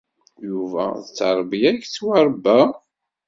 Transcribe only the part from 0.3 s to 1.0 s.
Yuba